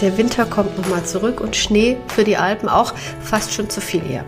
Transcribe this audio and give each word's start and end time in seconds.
Der 0.00 0.16
Winter 0.16 0.46
kommt 0.46 0.78
nochmal 0.78 1.04
zurück 1.04 1.42
und 1.42 1.56
Schnee 1.56 1.98
für 2.08 2.24
die 2.24 2.38
Alpen 2.38 2.70
auch 2.70 2.94
fast 3.20 3.52
schon 3.52 3.68
zu 3.68 3.82
viel 3.82 4.02
eher. 4.10 4.24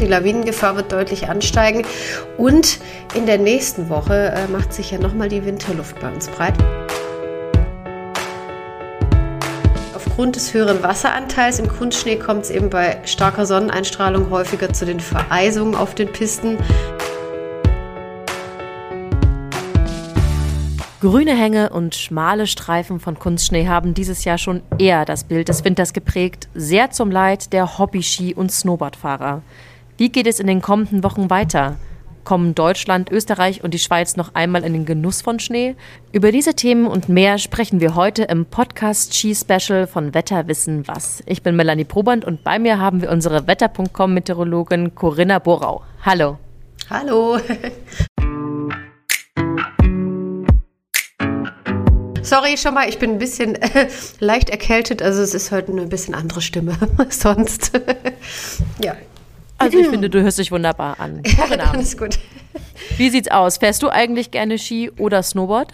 Die 0.00 0.06
Lawinengefahr 0.06 0.74
wird 0.76 0.90
deutlich 0.90 1.28
ansteigen 1.28 1.84
und 2.36 2.80
in 3.14 3.26
der 3.26 3.38
nächsten 3.38 3.88
Woche 3.88 4.32
äh, 4.34 4.48
macht 4.48 4.72
sich 4.72 4.90
ja 4.90 4.98
nochmal 4.98 5.28
die 5.28 5.44
Winterluft 5.44 6.00
bei 6.00 6.10
uns 6.10 6.26
breit. 6.26 6.54
Aufgrund 9.94 10.36
des 10.36 10.52
höheren 10.52 10.82
Wasseranteils 10.82 11.60
im 11.60 11.68
Kunstschnee 11.68 12.16
kommt 12.16 12.44
es 12.44 12.50
eben 12.50 12.68
bei 12.68 12.98
starker 13.04 13.46
Sonneneinstrahlung 13.46 14.30
häufiger 14.30 14.72
zu 14.72 14.86
den 14.86 15.00
Vereisungen 15.00 15.74
auf 15.76 15.94
den 15.94 16.10
Pisten. 16.10 16.58
Grüne 21.00 21.34
Hänge 21.34 21.70
und 21.70 21.94
schmale 21.94 22.46
Streifen 22.46 23.00
von 23.00 23.18
Kunstschnee 23.18 23.66
haben 23.66 23.94
dieses 23.94 24.24
Jahr 24.24 24.36
schon 24.36 24.60
eher 24.78 25.06
das 25.06 25.24
Bild 25.24 25.48
des 25.48 25.64
Winters 25.64 25.94
geprägt, 25.94 26.50
sehr 26.52 26.90
zum 26.90 27.10
Leid 27.10 27.54
der 27.54 27.78
Hobby-Ski- 27.78 28.34
und 28.34 28.52
Snowboardfahrer. 28.52 29.40
Wie 29.96 30.10
geht 30.10 30.26
es 30.26 30.40
in 30.40 30.46
den 30.46 30.60
kommenden 30.60 31.02
Wochen 31.02 31.30
weiter? 31.30 31.76
Kommen 32.24 32.54
Deutschland, 32.54 33.10
Österreich 33.10 33.64
und 33.64 33.72
die 33.72 33.78
Schweiz 33.78 34.16
noch 34.16 34.34
einmal 34.34 34.62
in 34.62 34.74
den 34.74 34.84
Genuss 34.84 35.22
von 35.22 35.40
Schnee? 35.40 35.74
Über 36.12 36.32
diese 36.32 36.52
Themen 36.52 36.86
und 36.86 37.08
mehr 37.08 37.38
sprechen 37.38 37.80
wir 37.80 37.94
heute 37.94 38.24
im 38.24 38.44
Podcast 38.44 39.14
Ski 39.14 39.34
Special 39.34 39.86
von 39.86 40.12
Wetter 40.12 40.48
wissen 40.48 40.86
was. 40.86 41.22
Ich 41.24 41.42
bin 41.42 41.56
Melanie 41.56 41.84
Proband 41.86 42.26
und 42.26 42.44
bei 42.44 42.58
mir 42.58 42.78
haben 42.78 43.00
wir 43.00 43.10
unsere 43.10 43.46
Wetter.com 43.46 44.12
Meteorologin 44.12 44.94
Corinna 44.94 45.38
Borau. 45.38 45.82
Hallo. 46.04 46.36
Hallo. 46.90 47.38
Sorry 52.30 52.56
schon 52.56 52.74
mal, 52.74 52.88
ich 52.88 53.00
bin 53.00 53.10
ein 53.10 53.18
bisschen 53.18 53.56
äh, 53.56 53.88
leicht 54.20 54.50
erkältet, 54.50 55.02
also 55.02 55.20
es 55.20 55.34
ist 55.34 55.50
heute 55.50 55.72
eine 55.72 55.86
bisschen 55.86 56.14
andere 56.14 56.40
Stimme 56.40 56.78
sonst. 57.10 57.72
ja. 58.84 58.94
Also 59.58 59.76
ich 59.76 59.88
finde, 59.88 60.08
du 60.08 60.22
hörst 60.22 60.38
dich 60.38 60.52
wunderbar 60.52 61.00
an. 61.00 61.24
Ja, 61.24 61.44
alles 61.72 61.98
gut. 61.98 62.20
Wie 62.96 63.10
sieht's 63.10 63.28
aus? 63.32 63.58
Fährst 63.58 63.82
du 63.82 63.88
eigentlich 63.88 64.30
gerne 64.30 64.58
Ski 64.58 64.92
oder 64.96 65.24
Snowboard? 65.24 65.72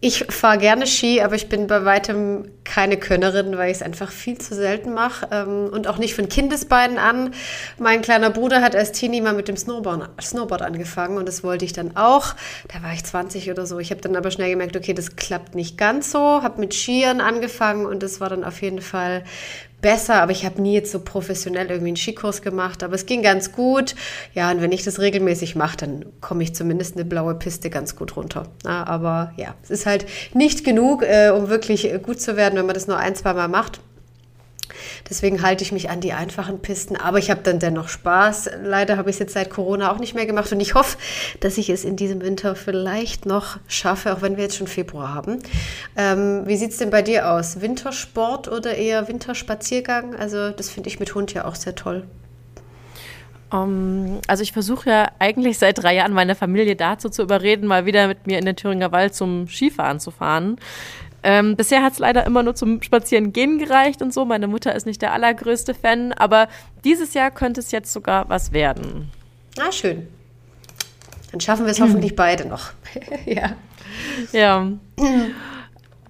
Ich 0.00 0.26
fahre 0.28 0.58
gerne 0.58 0.86
Ski, 0.86 1.20
aber 1.22 1.34
ich 1.34 1.48
bin 1.48 1.66
bei 1.66 1.84
weitem 1.84 2.52
keine 2.62 2.98
Könnerin, 2.98 3.58
weil 3.58 3.72
ich 3.72 3.78
es 3.78 3.82
einfach 3.82 4.12
viel 4.12 4.38
zu 4.38 4.54
selten 4.54 4.94
mache 4.94 5.26
ähm, 5.32 5.70
und 5.72 5.88
auch 5.88 5.98
nicht 5.98 6.14
von 6.14 6.28
Kindesbeinen 6.28 6.98
an. 6.98 7.34
Mein 7.78 8.00
kleiner 8.00 8.30
Bruder 8.30 8.62
hat 8.62 8.76
als 8.76 8.92
Teenie 8.92 9.20
mal 9.20 9.34
mit 9.34 9.48
dem 9.48 9.56
Snowboard, 9.56 10.08
Snowboard 10.22 10.62
angefangen 10.62 11.18
und 11.18 11.26
das 11.26 11.42
wollte 11.42 11.64
ich 11.64 11.72
dann 11.72 11.96
auch. 11.96 12.36
Da 12.72 12.80
war 12.84 12.92
ich 12.92 13.02
20 13.02 13.50
oder 13.50 13.66
so. 13.66 13.80
Ich 13.80 13.90
habe 13.90 14.00
dann 14.00 14.14
aber 14.14 14.30
schnell 14.30 14.50
gemerkt, 14.50 14.76
okay, 14.76 14.94
das 14.94 15.16
klappt 15.16 15.56
nicht 15.56 15.76
ganz 15.76 16.12
so. 16.12 16.20
Habe 16.20 16.60
mit 16.60 16.74
Skiern 16.74 17.20
angefangen 17.20 17.84
und 17.84 18.04
das 18.04 18.20
war 18.20 18.28
dann 18.28 18.44
auf 18.44 18.62
jeden 18.62 18.82
Fall 18.82 19.24
besser, 19.80 20.22
aber 20.22 20.32
ich 20.32 20.44
habe 20.44 20.60
nie 20.60 20.74
jetzt 20.74 20.90
so 20.90 21.00
professionell 21.00 21.68
irgendwie 21.68 21.88
einen 21.88 21.96
Skikurs 21.96 22.42
gemacht, 22.42 22.82
aber 22.82 22.94
es 22.94 23.06
ging 23.06 23.22
ganz 23.22 23.52
gut. 23.52 23.94
Ja, 24.34 24.50
und 24.50 24.60
wenn 24.60 24.72
ich 24.72 24.84
das 24.84 24.98
regelmäßig 24.98 25.56
mache, 25.56 25.76
dann 25.76 26.04
komme 26.20 26.42
ich 26.42 26.54
zumindest 26.54 26.96
eine 26.96 27.04
blaue 27.04 27.34
Piste 27.34 27.70
ganz 27.70 27.96
gut 27.96 28.16
runter. 28.16 28.46
Ja, 28.64 28.84
aber 28.86 29.32
ja, 29.36 29.54
es 29.62 29.70
ist 29.70 29.86
halt 29.86 30.06
nicht 30.34 30.64
genug, 30.64 31.02
äh, 31.02 31.30
um 31.30 31.48
wirklich 31.48 31.90
gut 32.02 32.20
zu 32.20 32.36
werden, 32.36 32.58
wenn 32.58 32.66
man 32.66 32.74
das 32.74 32.88
nur 32.88 32.98
ein, 32.98 33.14
zwei 33.14 33.34
Mal 33.34 33.48
macht. 33.48 33.80
Deswegen 35.08 35.42
halte 35.42 35.64
ich 35.64 35.72
mich 35.72 35.90
an 35.90 36.00
die 36.00 36.12
einfachen 36.12 36.60
Pisten. 36.60 36.96
Aber 36.96 37.18
ich 37.18 37.30
habe 37.30 37.40
dann 37.42 37.58
dennoch 37.58 37.88
Spaß. 37.88 38.50
Leider 38.62 38.96
habe 38.96 39.10
ich 39.10 39.14
es 39.16 39.20
jetzt 39.20 39.34
seit 39.34 39.50
Corona 39.50 39.92
auch 39.92 39.98
nicht 39.98 40.14
mehr 40.14 40.26
gemacht. 40.26 40.52
Und 40.52 40.60
ich 40.60 40.74
hoffe, 40.74 40.98
dass 41.40 41.58
ich 41.58 41.70
es 41.70 41.84
in 41.84 41.96
diesem 41.96 42.20
Winter 42.20 42.54
vielleicht 42.54 43.26
noch 43.26 43.58
schaffe, 43.66 44.12
auch 44.12 44.22
wenn 44.22 44.36
wir 44.36 44.44
jetzt 44.44 44.56
schon 44.56 44.66
Februar 44.66 45.14
haben. 45.14 45.38
Ähm, 45.96 46.42
wie 46.46 46.56
sieht 46.56 46.72
es 46.72 46.78
denn 46.78 46.90
bei 46.90 47.02
dir 47.02 47.30
aus? 47.30 47.60
Wintersport 47.60 48.48
oder 48.48 48.74
eher 48.74 49.08
Winterspaziergang? 49.08 50.14
Also 50.14 50.50
das 50.50 50.70
finde 50.70 50.88
ich 50.88 51.00
mit 51.00 51.14
Hund 51.14 51.34
ja 51.34 51.44
auch 51.44 51.54
sehr 51.54 51.74
toll. 51.74 52.04
Um, 53.50 54.06
ähm, 54.06 54.20
also 54.26 54.42
ich 54.42 54.52
versuche 54.52 54.90
ja 54.90 55.10
eigentlich 55.18 55.58
seit 55.58 55.82
drei 55.82 55.94
Jahren 55.94 56.12
meine 56.12 56.34
Familie 56.34 56.76
dazu 56.76 57.08
zu 57.08 57.22
überreden, 57.22 57.66
mal 57.66 57.86
wieder 57.86 58.06
mit 58.08 58.26
mir 58.26 58.38
in 58.38 58.44
den 58.44 58.56
Thüringer 58.56 58.92
Wald 58.92 59.14
zum 59.14 59.48
Skifahren 59.48 60.00
zu 60.00 60.10
fahren. 60.10 60.58
Ähm, 61.22 61.56
bisher 61.56 61.82
hat 61.82 61.94
es 61.94 61.98
leider 61.98 62.24
immer 62.26 62.42
nur 62.42 62.54
zum 62.54 62.80
Spazierengehen 62.82 63.58
gereicht 63.58 64.02
und 64.02 64.14
so. 64.14 64.24
Meine 64.24 64.46
Mutter 64.46 64.74
ist 64.74 64.86
nicht 64.86 65.02
der 65.02 65.12
allergrößte 65.12 65.74
Fan, 65.74 66.12
aber 66.12 66.48
dieses 66.84 67.14
Jahr 67.14 67.30
könnte 67.30 67.60
es 67.60 67.70
jetzt 67.72 67.92
sogar 67.92 68.28
was 68.28 68.52
werden. 68.52 69.10
Ah, 69.58 69.72
schön. 69.72 70.06
Dann 71.32 71.40
schaffen 71.40 71.66
wir 71.66 71.72
es 71.72 71.80
hoffentlich 71.80 72.14
beide 72.16 72.46
noch. 72.46 72.70
ja. 73.26 73.52
Ja. 74.32 74.70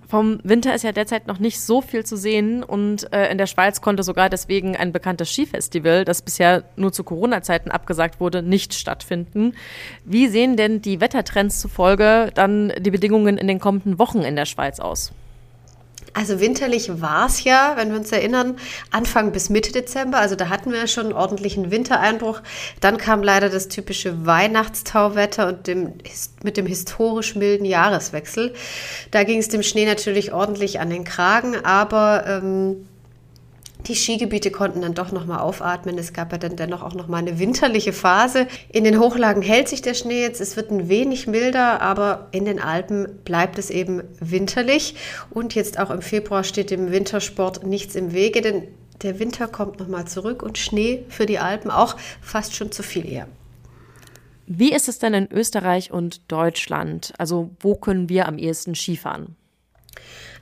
Vom 0.08 0.41
Winter 0.42 0.74
ist 0.74 0.84
ja 0.84 0.92
derzeit 0.92 1.26
noch 1.26 1.38
nicht 1.38 1.60
so 1.60 1.82
viel 1.82 2.02
zu 2.02 2.16
sehen 2.16 2.62
und 2.64 3.12
äh, 3.12 3.30
in 3.30 3.36
der 3.36 3.46
Schweiz 3.46 3.82
konnte 3.82 4.02
sogar 4.02 4.30
deswegen 4.30 4.74
ein 4.74 4.91
bekanntes 4.91 5.30
Skifestival, 5.30 6.06
das 6.06 6.22
bisher 6.22 6.64
nur 6.76 6.94
zu 6.94 7.04
Corona-Zeiten 7.04 7.70
abgesagt 7.70 8.18
wurde, 8.18 8.42
nicht 8.42 8.72
stattfinden. 8.72 9.52
Wie 10.06 10.28
sehen 10.28 10.56
denn 10.56 10.80
die 10.80 11.02
Wettertrends 11.02 11.60
zufolge 11.60 12.30
dann 12.34 12.72
die 12.78 12.91
Bedingungen 12.91 13.36
in 13.36 13.48
den 13.48 13.60
kommenden 13.60 13.98
Wochen 13.98 14.20
in 14.20 14.34
der 14.34 14.47
Schweiz 14.47 14.80
aus? 14.80 15.12
Also 16.14 16.41
winterlich 16.41 17.00
war 17.00 17.26
es 17.26 17.44
ja, 17.44 17.74
wenn 17.76 17.91
wir 17.91 17.98
uns 17.98 18.12
erinnern, 18.12 18.56
Anfang 18.91 19.32
bis 19.32 19.50
Mitte 19.50 19.72
Dezember. 19.72 20.19
Also 20.19 20.36
da 20.36 20.48
hatten 20.48 20.72
wir 20.72 20.86
schon 20.86 21.06
einen 21.06 21.12
ordentlichen 21.14 21.70
Wintereinbruch. 21.70 22.41
Dann 22.80 22.98
kam 22.98 23.22
leider 23.22 23.48
das 23.48 23.69
typische 23.69 24.26
Weihnachtstauwetter 24.26 25.48
und 25.48 25.66
dem, 25.66 25.94
mit 26.42 26.56
dem 26.56 26.66
historisch 26.66 27.34
milden 27.34 27.64
Jahreswechsel. 27.64 28.54
Da 29.10 29.24
ging 29.24 29.38
es 29.38 29.48
dem 29.48 29.62
Schnee 29.62 29.86
natürlich 29.86 30.32
ordentlich 30.32 30.80
an 30.80 30.91
den 30.91 31.04
Kragen, 31.04 31.56
aber 31.64 32.24
ähm, 32.26 32.86
die 33.87 33.94
Skigebiete 33.94 34.50
konnten 34.50 34.83
dann 34.83 34.94
doch 34.94 35.12
nochmal 35.12 35.39
aufatmen. 35.39 35.99
Es 35.99 36.12
gab 36.12 36.33
ja 36.33 36.39
dann 36.39 36.56
dennoch 36.56 36.83
auch 36.83 36.94
nochmal 36.94 37.21
eine 37.21 37.39
winterliche 37.39 37.93
Phase. 37.93 38.47
In 38.71 38.84
den 38.84 38.99
Hochlagen 38.99 39.43
hält 39.43 39.69
sich 39.69 39.83
der 39.83 39.94
Schnee 39.94 40.21
jetzt. 40.21 40.41
Es 40.41 40.56
wird 40.56 40.71
ein 40.71 40.89
wenig 40.89 41.27
milder, 41.27 41.81
aber 41.81 42.28
in 42.33 42.44
den 42.44 42.61
Alpen 42.61 43.21
bleibt 43.25 43.59
es 43.59 43.71
eben 43.71 44.03
winterlich. 44.21 44.94
Und 45.31 45.55
jetzt 45.55 45.78
auch 45.78 45.91
im 45.91 46.03
Februar 46.03 46.44
steht 46.44 46.71
dem 46.71 46.91
Wintersport 46.91 47.65
nichts 47.65 47.94
im 47.94 48.12
Wege, 48.12 48.41
denn 48.41 48.65
der 49.03 49.19
Winter 49.21 49.47
kommt 49.47 49.78
nochmal 49.78 50.06
zurück 50.06 50.43
und 50.43 50.59
Schnee 50.59 51.05
für 51.09 51.27
die 51.27 51.39
Alpen 51.39 51.71
auch 51.71 51.97
fast 52.21 52.56
schon 52.56 52.72
zu 52.72 52.83
viel 52.83 53.09
eher. 53.09 53.28
Wie 54.47 54.72
ist 54.72 54.89
es 54.89 54.99
denn 54.99 55.15
in 55.15 55.31
Österreich 55.31 55.93
und 55.93 56.33
Deutschland? 56.33 57.12
Also 57.19 57.50
wo 57.60 57.75
können 57.75 58.09
wir 58.09 58.27
am 58.27 58.39
ehesten 58.39 58.75
Skifahren? 58.75 59.37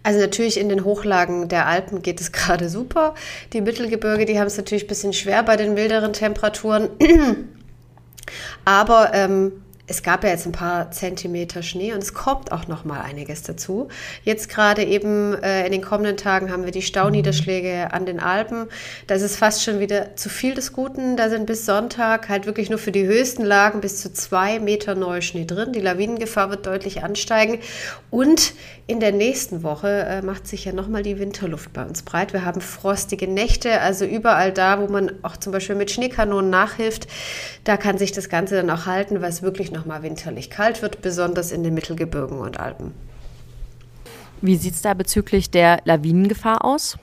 Also 0.02 0.20
natürlich 0.20 0.58
in 0.60 0.68
den 0.68 0.84
Hochlagen 0.84 1.48
der 1.48 1.66
Alpen 1.66 2.02
geht 2.02 2.20
es 2.20 2.32
gerade 2.32 2.68
super. 2.68 3.14
Die 3.52 3.60
Mittelgebirge, 3.60 4.24
die 4.24 4.38
haben 4.38 4.46
es 4.46 4.56
natürlich 4.56 4.84
ein 4.84 4.88
bisschen 4.88 5.12
schwer 5.12 5.42
bei 5.42 5.56
den 5.56 5.74
milderen 5.74 6.12
Temperaturen. 6.12 6.90
Aber 8.64 9.10
ähm, 9.14 9.52
es 9.86 10.02
gab 10.02 10.24
ja 10.24 10.30
jetzt 10.30 10.46
ein 10.46 10.52
paar 10.52 10.90
Zentimeter 10.90 11.62
Schnee 11.62 11.92
und 11.92 12.02
es 12.02 12.12
kommt 12.12 12.50
auch 12.50 12.66
noch 12.66 12.84
mal 12.84 13.00
einiges 13.00 13.42
dazu. 13.42 13.88
Jetzt 14.24 14.48
gerade 14.48 14.82
eben 14.82 15.34
äh, 15.34 15.64
in 15.64 15.72
den 15.72 15.82
kommenden 15.82 16.16
Tagen 16.16 16.50
haben 16.50 16.64
wir 16.64 16.72
die 16.72 16.82
Stauniederschläge 16.82 17.92
an 17.92 18.04
den 18.04 18.18
Alpen. 18.18 18.66
Das 19.06 19.22
ist 19.22 19.36
fast 19.36 19.62
schon 19.62 19.78
wieder 19.78 20.16
zu 20.16 20.28
viel 20.28 20.54
des 20.54 20.72
Guten. 20.72 21.16
Da 21.16 21.30
sind 21.30 21.46
bis 21.46 21.66
Sonntag 21.66 22.28
halt 22.28 22.46
wirklich 22.46 22.68
nur 22.68 22.80
für 22.80 22.92
die 22.92 23.06
höchsten 23.06 23.44
Lagen 23.44 23.80
bis 23.80 24.00
zu 24.00 24.12
zwei 24.12 24.58
Meter 24.58 24.96
Neuschnee 24.96 25.44
drin. 25.44 25.72
Die 25.72 25.80
Lawinengefahr 25.80 26.50
wird 26.50 26.66
deutlich 26.66 27.04
ansteigen 27.04 27.60
und 28.10 28.54
in 28.88 29.00
der 29.00 29.12
nächsten 29.12 29.62
Woche 29.62 29.88
äh, 29.88 30.22
macht 30.22 30.46
sich 30.46 30.64
ja 30.64 30.72
noch 30.72 30.88
mal 30.88 31.02
die 31.02 31.18
Winterluft 31.18 31.72
bei 31.72 31.84
uns 31.84 32.02
breit. 32.02 32.32
Wir 32.32 32.44
haben 32.44 32.60
frostige 32.60 33.26
Nächte, 33.26 33.80
also 33.80 34.04
überall 34.04 34.52
da, 34.52 34.80
wo 34.80 34.86
man 34.86 35.12
auch 35.22 35.36
zum 35.36 35.52
Beispiel 35.52 35.74
mit 35.74 35.90
Schneekanonen 35.90 36.50
nachhilft, 36.50 37.08
da 37.64 37.76
kann 37.76 37.98
sich 37.98 38.12
das 38.12 38.28
Ganze 38.28 38.54
dann 38.54 38.70
auch 38.70 38.86
halten, 38.86 39.20
weil 39.20 39.30
es 39.30 39.42
wirklich 39.42 39.72
nochmal 39.76 40.02
winterlich 40.02 40.50
kalt 40.50 40.82
wird, 40.82 41.02
besonders 41.02 41.52
in 41.52 41.62
den 41.62 41.74
Mittelgebirgen 41.74 42.38
und 42.38 42.58
Alpen. 42.58 42.92
Wie 44.40 44.56
sieht 44.56 44.74
es 44.74 44.82
da 44.82 44.94
bezüglich 44.94 45.50
der 45.50 45.80
Lawinengefahr 45.84 46.64
aus? 46.64 46.98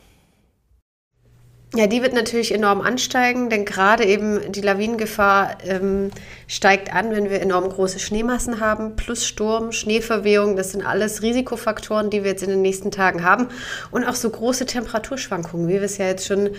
Ja, 1.76 1.88
die 1.88 2.04
wird 2.04 2.14
natürlich 2.14 2.54
enorm 2.54 2.82
ansteigen, 2.82 3.50
denn 3.50 3.66
gerade 3.66 4.06
eben 4.06 4.52
die 4.52 4.62
Lawinengefahr 4.62 5.58
ähm, 5.66 6.12
steigt 6.48 6.94
an, 6.94 7.10
wenn 7.16 7.32
wir 7.32 7.42
enorm 7.42 7.68
große 7.68 7.98
Schneemassen 7.98 8.60
haben, 8.60 8.96
plus 8.96 9.26
Sturm, 9.26 9.72
Schneeverwehung. 9.72 10.56
Das 10.56 10.72
sind 10.72 10.86
alles 10.86 11.24
Risikofaktoren, 11.24 12.12
die 12.12 12.24
wir 12.24 12.30
jetzt 12.30 12.44
in 12.44 12.50
den 12.50 12.62
nächsten 12.62 12.92
Tagen 12.92 13.24
haben. 13.24 13.48
Und 13.90 14.04
auch 14.04 14.14
so 14.14 14.30
große 14.30 14.68
Temperaturschwankungen, 14.68 15.68
wie 15.68 15.74
wir 15.74 15.82
es 15.82 15.98
ja 15.98 16.06
jetzt 16.06 16.28
schon 16.28 16.52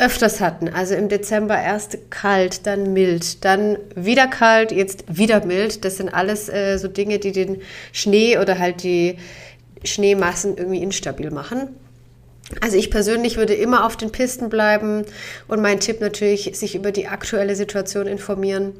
öfters 0.00 0.40
hatten. 0.40 0.68
Also 0.68 0.94
im 0.94 1.08
Dezember 1.08 1.60
erst 1.60 2.10
kalt, 2.10 2.66
dann 2.66 2.92
mild, 2.92 3.44
dann 3.44 3.78
wieder 3.94 4.26
kalt, 4.26 4.72
jetzt 4.72 5.04
wieder 5.08 5.44
mild. 5.44 5.84
Das 5.84 5.98
sind 5.98 6.08
alles 6.08 6.48
äh, 6.48 6.78
so 6.78 6.88
Dinge, 6.88 7.18
die 7.18 7.32
den 7.32 7.60
Schnee 7.92 8.38
oder 8.38 8.58
halt 8.58 8.82
die 8.82 9.18
Schneemassen 9.84 10.56
irgendwie 10.56 10.82
instabil 10.82 11.30
machen. 11.30 11.68
Also 12.60 12.76
ich 12.76 12.90
persönlich 12.90 13.36
würde 13.36 13.54
immer 13.54 13.84
auf 13.84 13.96
den 13.96 14.10
Pisten 14.10 14.48
bleiben 14.48 15.04
und 15.46 15.62
mein 15.62 15.78
Tipp 15.78 16.00
natürlich, 16.00 16.50
sich 16.54 16.74
über 16.74 16.90
die 16.90 17.06
aktuelle 17.06 17.54
Situation 17.54 18.06
informieren 18.06 18.72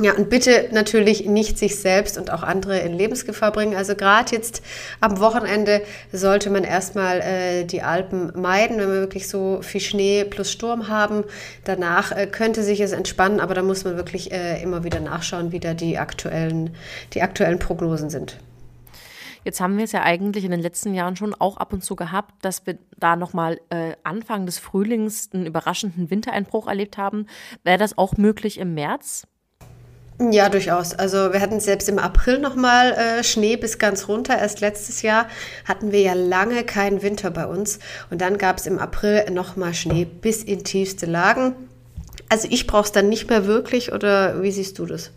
Ja, 0.00 0.14
und 0.14 0.30
bitte 0.30 0.70
natürlich 0.72 1.26
nicht 1.26 1.58
sich 1.58 1.78
selbst 1.78 2.16
und 2.16 2.30
auch 2.30 2.42
andere 2.42 2.78
in 2.78 2.94
Lebensgefahr 2.94 3.52
bringen. 3.52 3.76
Also 3.76 3.94
gerade 3.94 4.34
jetzt 4.34 4.62
am 5.00 5.20
Wochenende 5.20 5.82
sollte 6.12 6.48
man 6.48 6.64
erstmal 6.64 7.20
äh, 7.20 7.64
die 7.64 7.82
Alpen 7.82 8.32
meiden, 8.34 8.78
wenn 8.78 8.88
wir 8.88 9.00
wirklich 9.00 9.28
so 9.28 9.60
viel 9.60 9.82
Schnee 9.82 10.24
plus 10.24 10.50
Sturm 10.50 10.88
haben. 10.88 11.24
Danach 11.64 12.10
äh, 12.10 12.26
könnte 12.26 12.62
sich 12.62 12.80
es 12.80 12.92
entspannen, 12.92 13.38
aber 13.38 13.52
da 13.52 13.62
muss 13.62 13.84
man 13.84 13.96
wirklich 13.96 14.32
äh, 14.32 14.62
immer 14.62 14.82
wieder 14.82 14.98
nachschauen, 14.98 15.52
wie 15.52 15.60
da 15.60 15.74
die 15.74 15.98
aktuellen, 15.98 16.74
die 17.12 17.20
aktuellen 17.20 17.58
Prognosen 17.58 18.08
sind. 18.08 18.38
Jetzt 19.44 19.60
haben 19.60 19.76
wir 19.76 19.84
es 19.84 19.92
ja 19.92 20.02
eigentlich 20.04 20.44
in 20.44 20.52
den 20.52 20.60
letzten 20.60 20.94
Jahren 20.94 21.16
schon 21.16 21.34
auch 21.34 21.58
ab 21.58 21.72
und 21.72 21.84
zu 21.84 21.96
gehabt, 21.96 22.32
dass 22.42 22.64
wir 22.64 22.78
da 22.96 23.16
nochmal 23.16 23.60
äh, 23.68 23.92
Anfang 24.04 24.46
des 24.46 24.58
Frühlings 24.58 25.30
einen 25.34 25.44
überraschenden 25.44 26.10
Wintereinbruch 26.10 26.66
erlebt 26.66 26.96
haben. 26.96 27.26
Wäre 27.62 27.78
das 27.78 27.98
auch 27.98 28.16
möglich 28.16 28.58
im 28.58 28.72
März? 28.72 29.26
Ja, 30.30 30.48
durchaus. 30.48 30.94
Also 30.94 31.32
wir 31.32 31.40
hatten 31.40 31.58
selbst 31.58 31.88
im 31.88 31.98
April 31.98 32.38
nochmal 32.38 32.92
äh, 32.92 33.24
Schnee 33.24 33.56
bis 33.56 33.78
ganz 33.78 34.08
runter. 34.08 34.38
Erst 34.38 34.60
letztes 34.60 35.02
Jahr 35.02 35.26
hatten 35.64 35.90
wir 35.90 36.00
ja 36.00 36.12
lange 36.12 36.64
keinen 36.64 37.02
Winter 37.02 37.30
bei 37.30 37.46
uns. 37.46 37.80
Und 38.10 38.20
dann 38.20 38.38
gab 38.38 38.58
es 38.58 38.66
im 38.66 38.78
April 38.78 39.28
nochmal 39.30 39.74
Schnee 39.74 40.04
bis 40.04 40.44
in 40.44 40.62
tiefste 40.62 41.06
Lagen. 41.06 41.54
Also 42.28 42.46
ich 42.50 42.66
brauche 42.66 42.84
es 42.84 42.92
dann 42.92 43.08
nicht 43.08 43.30
mehr 43.30 43.46
wirklich 43.46 43.92
oder 43.92 44.42
wie 44.42 44.52
siehst 44.52 44.78
du 44.78 44.86
das? 44.86 45.10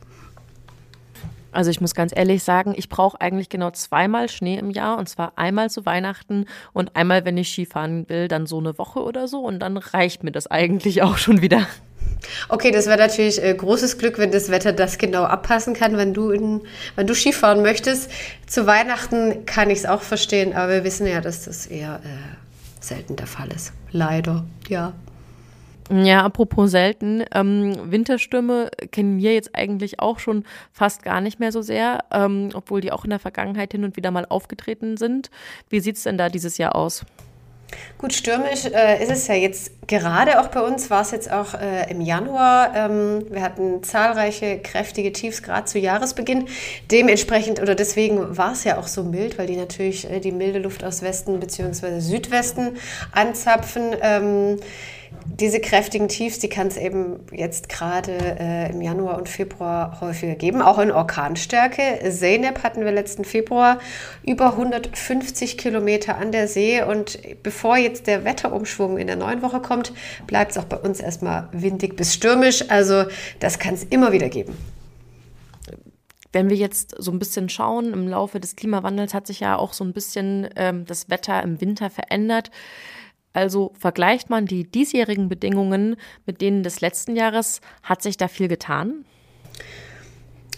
Also 1.51 1.71
ich 1.71 1.79
muss 1.79 1.93
ganz 1.93 2.11
ehrlich 2.13 2.43
sagen, 2.43 2.73
ich 2.75 2.89
brauche 2.89 3.21
eigentlich 3.21 3.47
genau 3.47 3.71
zweimal 3.71 4.27
Schnee 4.27 4.57
im 4.57 4.71
Jahr 4.71 4.97
und 4.97 5.07
zwar 5.07 5.33
einmal 5.37 5.69
zu 5.69 5.85
Weihnachten 5.85 6.45
und 6.73 6.95
einmal, 6.95 7.23
wenn 7.23 7.37
ich 7.37 7.49
Skifahren 7.49 8.09
will, 8.09 8.27
dann 8.27 8.45
so 8.45 8.57
eine 8.57 8.77
Woche 8.77 9.01
oder 9.01 9.27
so 9.27 9.39
und 9.41 9.59
dann 9.59 9.77
reicht 9.77 10.23
mir 10.23 10.31
das 10.31 10.47
eigentlich 10.47 11.01
auch 11.03 11.17
schon 11.17 11.41
wieder. 11.41 11.65
Okay, 12.49 12.71
das 12.71 12.87
wäre 12.87 12.97
natürlich 12.97 13.41
äh, 13.43 13.53
großes 13.53 13.97
Glück, 13.97 14.17
wenn 14.17 14.31
das 14.31 14.49
Wetter 14.49 14.73
das 14.73 14.97
genau 14.97 15.23
abpassen 15.23 15.73
kann, 15.73 15.97
wenn 15.97 16.13
du, 16.13 16.31
in, 16.31 16.61
wenn 16.95 17.07
du 17.07 17.13
Skifahren 17.13 17.61
möchtest. 17.61 18.09
Zu 18.47 18.67
Weihnachten 18.67 19.45
kann 19.45 19.69
ich 19.69 19.79
es 19.79 19.85
auch 19.85 20.01
verstehen, 20.01 20.53
aber 20.53 20.71
wir 20.71 20.83
wissen 20.83 21.07
ja, 21.07 21.21
dass 21.21 21.45
das 21.45 21.67
eher 21.67 22.01
äh, 22.03 22.83
selten 22.83 23.15
der 23.15 23.27
Fall 23.27 23.49
ist. 23.53 23.73
Leider, 23.91 24.45
ja. 24.67 24.93
Ja, 25.91 26.23
apropos 26.23 26.71
selten, 26.71 27.23
ähm, 27.31 27.91
Winterstürme 27.91 28.71
kennen 28.91 29.19
wir 29.19 29.35
jetzt 29.35 29.55
eigentlich 29.55 29.99
auch 29.99 30.17
schon 30.17 30.43
fast 30.71 31.03
gar 31.03 31.21
nicht 31.21 31.39
mehr 31.39 31.51
so 31.51 31.61
sehr, 31.61 32.03
ähm, 32.11 32.49
obwohl 32.55 32.81
die 32.81 32.91
auch 32.91 33.03
in 33.03 33.11
der 33.11 33.19
Vergangenheit 33.19 33.71
hin 33.71 33.83
und 33.83 33.95
wieder 33.95 34.09
mal 34.09 34.25
aufgetreten 34.25 34.97
sind. 34.97 35.29
Wie 35.69 35.79
sieht 35.79 35.97
es 35.97 36.03
denn 36.03 36.17
da 36.17 36.29
dieses 36.29 36.57
Jahr 36.57 36.75
aus? 36.75 37.05
Gut, 37.97 38.13
stürmisch 38.13 38.65
äh, 38.65 39.01
ist 39.01 39.11
es 39.11 39.27
ja 39.27 39.35
jetzt 39.35 39.71
gerade 39.87 40.39
auch 40.39 40.47
bei 40.47 40.61
uns, 40.61 40.89
war 40.89 41.01
es 41.01 41.11
jetzt 41.11 41.31
auch 41.31 41.53
äh, 41.53 41.89
im 41.89 42.01
Januar. 42.01 42.75
Ähm, 42.75 43.25
wir 43.29 43.41
hatten 43.41 43.83
zahlreiche 43.83 44.59
kräftige 44.59 45.11
Tiefs 45.11 45.41
gerade 45.43 45.65
zu 45.65 45.79
Jahresbeginn. 45.79 46.47
Dementsprechend 46.91 47.61
oder 47.61 47.75
deswegen 47.75 48.37
war 48.37 48.51
es 48.51 48.63
ja 48.63 48.77
auch 48.77 48.87
so 48.87 49.03
mild, 49.03 49.37
weil 49.37 49.47
die 49.47 49.57
natürlich 49.57 50.09
äh, 50.09 50.19
die 50.19 50.31
milde 50.31 50.59
Luft 50.59 50.83
aus 50.83 51.01
Westen 51.01 51.39
bzw. 51.39 51.99
Südwesten 51.99 52.77
anzapfen. 53.11 53.95
Ähm, 54.01 54.57
diese 55.25 55.59
kräftigen 55.59 56.07
Tiefs, 56.07 56.39
die 56.39 56.49
kann 56.49 56.67
es 56.67 56.77
eben 56.77 57.19
jetzt 57.31 57.69
gerade 57.69 58.11
äh, 58.39 58.71
im 58.71 58.81
Januar 58.81 59.17
und 59.17 59.29
Februar 59.29 59.99
häufiger 60.01 60.35
geben, 60.35 60.61
auch 60.61 60.79
in 60.79 60.91
Orkanstärke. 60.91 61.99
Zeynep 62.09 62.63
hatten 62.63 62.85
wir 62.85 62.91
letzten 62.91 63.25
Februar 63.25 63.79
über 64.23 64.51
150 64.51 65.57
Kilometer 65.57 66.17
an 66.17 66.31
der 66.31 66.47
See 66.47 66.81
und 66.81 67.19
bevor 67.43 67.77
jetzt 67.77 68.07
der 68.07 68.23
Wetterumschwung 68.23 68.97
in 68.97 69.07
der 69.07 69.15
neuen 69.15 69.41
Woche 69.41 69.59
kommt, 69.59 69.93
bleibt 70.27 70.51
es 70.51 70.57
auch 70.57 70.65
bei 70.65 70.77
uns 70.77 70.99
erstmal 70.99 71.49
windig 71.51 71.95
bis 71.95 72.13
stürmisch. 72.13 72.69
Also 72.69 73.05
das 73.39 73.59
kann 73.59 73.73
es 73.73 73.83
immer 73.83 74.11
wieder 74.11 74.29
geben. 74.29 74.55
Wenn 76.35 76.49
wir 76.49 76.57
jetzt 76.57 76.95
so 76.97 77.11
ein 77.11 77.19
bisschen 77.19 77.47
schauen, 77.47 77.93
im 77.93 78.09
Laufe 78.09 78.41
des 78.41 78.57
Klimawandels 78.57 79.13
hat 79.13 79.25
sich 79.25 79.39
ja 79.39 79.55
auch 79.57 79.71
so 79.71 79.85
ein 79.85 79.93
bisschen 79.93 80.49
ähm, 80.57 80.85
das 80.85 81.09
Wetter 81.09 81.41
im 81.41 81.61
Winter 81.61 81.89
verändert. 81.89 82.51
Also 83.35 83.73
vergleicht 83.77 84.29
man 84.29 84.45
die 84.45 84.63
diesjährigen 84.63 85.27
Bedingungen 85.27 85.97
mit 86.25 86.39
denen 86.39 86.63
des 86.63 86.79
letzten 86.79 87.17
Jahres, 87.17 87.59
hat 87.83 88.01
sich 88.01 88.15
da 88.15 88.29
viel 88.29 88.47
getan? 88.47 89.03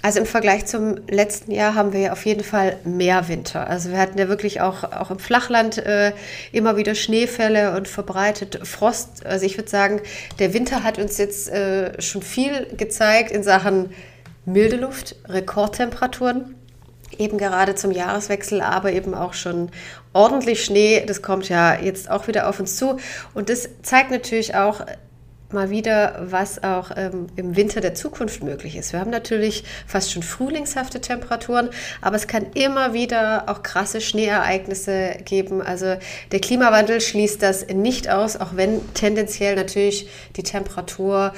Also 0.04 0.20
im 0.20 0.28
Vergleich 0.28 0.68
zum 0.68 1.00
letzten 1.10 1.52
Jahr 1.52 1.74
haben 1.74 1.92
wir 1.92 2.00
ja 2.00 2.12
auf 2.12 2.24
jeden 2.28 2.44
Fall 2.44 2.78
mehr 2.86 3.28
Winter. 3.30 3.68
Also 3.68 3.90
wir 3.90 3.98
hatten 3.98 4.20
ja 4.20 4.30
wirklich 4.30 4.62
auch, 4.62 4.84
auch 4.84 5.10
im 5.10 5.18
Flachland 5.18 5.80
äh, 5.80 6.14
immer 6.52 6.78
wieder 6.78 6.94
Schneefälle 6.94 7.76
und 7.76 7.88
verbreitet 7.88 8.60
Frost. 8.62 9.26
Also 9.26 9.48
ich 9.48 9.58
würde 9.58 9.70
sagen, 9.70 10.00
der 10.38 10.54
Winter 10.54 10.84
hat 10.84 11.00
uns 11.00 11.18
jetzt 11.18 11.50
äh, 11.50 12.00
schon 12.00 12.22
viel 12.22 12.68
gezeigt 12.78 13.32
in 13.32 13.42
Sachen 13.42 13.90
milde 14.46 14.78
Luft, 14.78 15.16
Rekordtemperaturen 15.28 16.54
eben 17.18 17.38
gerade 17.38 17.76
zum 17.76 17.92
Jahreswechsel, 17.92 18.62
aber 18.62 18.92
eben 18.92 19.14
auch 19.14 19.34
schon 19.34 19.70
ordentlich 20.14 20.64
Schnee. 20.64 21.04
Das 21.06 21.22
kommt 21.22 21.50
ja 21.50 21.80
jetzt 21.80 22.10
auch 22.10 22.28
wieder 22.28 22.50
auf 22.50 22.60
uns 22.60 22.76
zu. 22.76 22.98
Und 23.34 23.50
das 23.50 23.70
zeigt 23.84 24.12
natürlich 24.12 24.56
auch 24.56 24.82
mal 25.52 25.70
wieder, 25.70 26.26
was 26.30 26.64
auch 26.64 26.92
ähm, 26.96 27.28
im 27.36 27.56
Winter 27.56 27.80
der 27.80 27.94
Zukunft 27.94 28.44
möglich 28.44 28.76
ist. 28.76 28.92
Wir 28.92 29.00
haben 29.00 29.12
natürlich 29.12 29.64
fast 29.86 30.12
schon 30.12 30.24
frühlingshafte 30.24 31.00
Temperaturen, 31.00 31.70
aber 32.02 32.18
es 32.18 32.28
kann 32.28 32.48
immer 32.54 32.94
wieder 32.94 33.46
auch 33.48 33.64
krasse 33.64 34.02
Schneeereignisse 34.02 35.18
geben. 35.24 35.62
Also 35.62 35.96
der 36.32 36.40
Klimawandel 36.42 37.00
schließt 37.00 37.42
das 37.42 37.68
nicht 37.68 38.10
aus, 38.10 38.36
auch 38.36 38.56
wenn 38.56 38.82
tendenziell 38.94 39.56
natürlich 39.56 40.10
die 40.36 40.44
Temperatur 40.44 41.34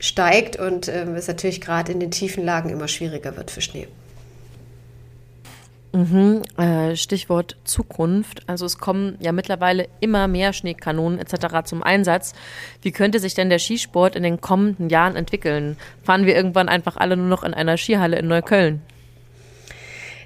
steigt 0.00 0.56
und 0.56 0.88
ähm, 0.88 1.14
es 1.14 1.28
natürlich 1.28 1.60
gerade 1.60 1.92
in 1.92 2.00
den 2.00 2.10
tiefen 2.10 2.44
Lagen 2.44 2.70
immer 2.70 2.88
schwieriger 2.88 3.36
wird 3.36 3.50
für 3.50 3.60
Schnee. 3.60 3.86
Mhm, 5.92 6.42
äh, 6.56 6.96
Stichwort 6.96 7.56
Zukunft. 7.64 8.42
Also 8.46 8.64
es 8.64 8.78
kommen 8.78 9.16
ja 9.20 9.32
mittlerweile 9.32 9.88
immer 10.00 10.26
mehr 10.26 10.54
Schneekanonen 10.54 11.18
etc. 11.18 11.64
zum 11.64 11.82
Einsatz. 11.82 12.32
Wie 12.80 12.92
könnte 12.92 13.18
sich 13.18 13.34
denn 13.34 13.50
der 13.50 13.58
Skisport 13.58 14.16
in 14.16 14.22
den 14.22 14.40
kommenden 14.40 14.88
Jahren 14.88 15.16
entwickeln? 15.16 15.76
Fahren 16.02 16.24
wir 16.24 16.34
irgendwann 16.34 16.70
einfach 16.70 16.96
alle 16.96 17.16
nur 17.16 17.26
noch 17.26 17.42
in 17.42 17.52
einer 17.52 17.76
Skihalle 17.76 18.18
in 18.18 18.26
Neukölln? 18.28 18.80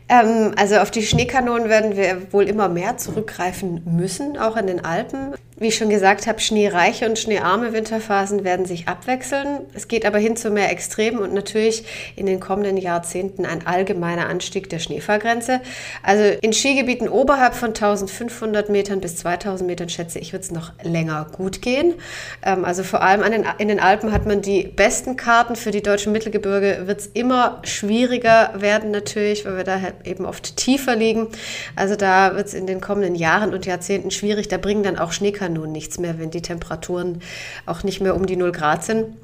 Ähm, 0.08 0.52
also 0.56 0.76
auf 0.76 0.92
die 0.92 1.02
Schneekanonen 1.02 1.68
werden 1.68 1.96
wir 1.96 2.32
wohl 2.32 2.44
immer 2.44 2.68
mehr 2.68 2.96
zurückgreifen 2.96 3.82
müssen, 3.84 4.38
auch 4.38 4.56
in 4.56 4.68
den 4.68 4.84
Alpen. 4.84 5.34
Wie 5.58 5.68
ich 5.68 5.76
schon 5.76 5.88
gesagt 5.88 6.26
habe, 6.26 6.38
schneereiche 6.38 7.08
und 7.08 7.18
schneearme 7.18 7.72
Winterphasen 7.72 8.44
werden 8.44 8.66
sich 8.66 8.88
abwechseln. 8.88 9.60
Es 9.72 9.88
geht 9.88 10.04
aber 10.04 10.18
hin 10.18 10.36
zu 10.36 10.50
mehr 10.50 10.70
Extremen 10.70 11.20
und 11.20 11.32
natürlich 11.32 11.84
in 12.14 12.26
den 12.26 12.40
kommenden 12.40 12.76
Jahrzehnten 12.76 13.46
ein 13.46 13.66
allgemeiner 13.66 14.28
Anstieg 14.28 14.68
der 14.68 14.80
Schneefallgrenze. 14.80 15.62
Also 16.02 16.24
in 16.42 16.52
Skigebieten 16.52 17.08
oberhalb 17.08 17.54
von 17.54 17.68
1500 17.68 18.68
Metern 18.68 19.00
bis 19.00 19.16
2000 19.16 19.66
Metern, 19.66 19.88
schätze 19.88 20.18
ich, 20.18 20.34
wird 20.34 20.42
es 20.42 20.50
noch 20.50 20.72
länger 20.82 21.26
gut 21.34 21.62
gehen. 21.62 21.94
Ähm, 22.42 22.66
also 22.66 22.82
vor 22.82 23.00
allem 23.00 23.22
den, 23.22 23.46
in 23.56 23.68
den 23.68 23.80
Alpen 23.80 24.12
hat 24.12 24.26
man 24.26 24.42
die 24.42 24.64
besten 24.64 25.16
Karten. 25.16 25.56
Für 25.56 25.70
die 25.70 25.82
deutschen 25.82 26.12
Mittelgebirge 26.12 26.82
wird 26.84 27.00
es 27.00 27.06
immer 27.06 27.62
schwieriger 27.64 28.52
werden 28.56 28.90
natürlich, 28.90 29.46
weil 29.46 29.56
wir 29.56 29.64
da 29.64 29.80
halt 29.80 29.94
eben 30.04 30.26
oft 30.26 30.58
tiefer 30.58 30.96
liegen. 30.96 31.28
Also 31.76 31.96
da 31.96 32.36
wird 32.36 32.48
es 32.48 32.52
in 32.52 32.66
den 32.66 32.82
kommenden 32.82 33.14
Jahren 33.14 33.54
und 33.54 33.64
Jahrzehnten 33.64 34.10
schwierig. 34.10 34.48
Da 34.48 34.58
bringen 34.58 34.82
dann 34.82 34.98
auch 34.98 35.12
Schneekanonen 35.46 35.54
nun 35.54 35.72
nichts 35.72 35.98
mehr, 35.98 36.18
wenn 36.18 36.30
die 36.30 36.42
Temperaturen 36.42 37.22
auch 37.64 37.82
nicht 37.82 38.00
mehr 38.00 38.14
um 38.14 38.26
die 38.26 38.36
0 38.36 38.52
Grad 38.52 38.84
sind. 38.84 39.16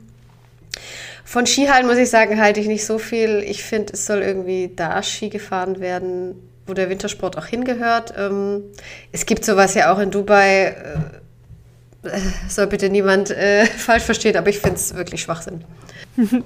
Von 1.25 1.47
Skihallen 1.47 1.87
muss 1.87 1.99
ich 1.99 2.11
sagen, 2.11 2.41
halte 2.41 2.61
ich 2.61 2.67
nicht 2.67 2.85
so 2.85 2.99
viel. 2.99 3.43
Ich 3.47 3.63
finde, 3.63 3.93
es 3.93 4.07
soll 4.07 4.23
irgendwie 4.23 4.71
da 4.75 5.03
Ski 5.03 5.29
gefahren 5.29 5.81
werden, 5.81 6.35
wo 6.67 6.75
der 6.75 6.91
Wintersport 6.91 7.39
auch 7.39 7.47
hingehört. 7.47 8.15
Ähm, 8.17 8.63
es 9.13 9.27
gibt 9.27 9.45
sowas 9.45 9.75
ja 9.75 9.93
auch 9.93 9.99
in 9.99 10.11
Dubai. 10.11 10.75
Äh, 12.05 12.21
soll 12.49 12.67
bitte 12.67 12.89
niemand 12.91 13.31
äh, 13.31 13.65
falsch 13.77 14.03
verstehen, 14.03 14.37
aber 14.37 14.49
ich 14.49 14.59
finde 14.59 14.77
es 14.77 14.95
wirklich 14.95 15.23
Schwachsinn. 15.23 15.65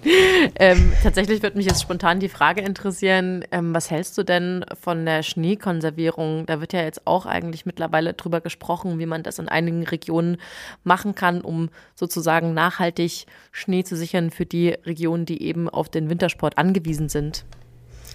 ähm, 0.57 0.93
tatsächlich 1.03 1.43
würde 1.43 1.57
mich 1.57 1.67
jetzt 1.67 1.83
spontan 1.83 2.21
die 2.21 2.29
Frage 2.29 2.61
interessieren, 2.61 3.45
ähm, 3.51 3.75
was 3.75 3.91
hältst 3.91 4.17
du 4.19 4.23
denn 4.23 4.65
von 4.81 5.05
der 5.05 5.23
Schneekonservierung? 5.23 6.47
Da 6.47 6.61
wird 6.61 6.73
ja 6.73 6.83
jetzt 6.83 7.07
auch 7.07 7.27
eigentlich 7.27 7.67
mittlerweile 7.67 8.15
drüber 8.15 8.41
gesprochen, 8.41 8.99
wie 8.99 9.07
man 9.07 9.23
das 9.23 9.39
in 9.39 9.49
einigen 9.49 9.83
Regionen 9.85 10.37
machen 10.85 11.15
kann, 11.15 11.41
um 11.41 11.71
sozusagen 11.95 12.55
nachhaltig 12.55 13.27
Schnee 13.51 13.83
zu 13.83 13.97
sichern 13.97 14.31
für 14.31 14.47
die 14.47 14.69
Regionen, 14.69 15.27
die 15.27 15.43
eben 15.43 15.69
auf 15.69 15.89
den 15.89 16.11
Wintersport 16.11 16.59
angewiesen 16.59 17.09
sind. 17.09 17.45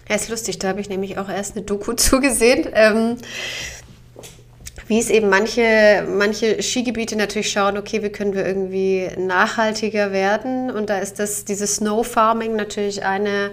Ja, 0.07 0.15
ist 0.15 0.29
lustig, 0.29 0.59
da 0.59 0.69
habe 0.69 0.81
ich 0.81 0.89
nämlich 0.89 1.17
auch 1.17 1.29
erst 1.29 1.55
eine 1.55 1.65
Doku 1.65 1.93
zugesehen. 1.95 2.67
Ähm, 2.73 3.17
wie 4.91 4.99
es 4.99 5.09
eben 5.09 5.29
manche, 5.29 6.05
manche 6.05 6.61
Skigebiete 6.61 7.15
natürlich 7.15 7.49
schauen, 7.49 7.77
okay, 7.77 8.03
wie 8.03 8.09
können 8.09 8.33
wir 8.33 8.45
irgendwie 8.45 9.07
nachhaltiger 9.17 10.11
werden? 10.11 10.69
Und 10.69 10.89
da 10.89 10.97
ist 10.97 11.17
das, 11.17 11.45
dieses 11.45 11.77
Snow 11.77 12.05
Farming 12.05 12.57
natürlich 12.57 13.05
eine, 13.05 13.51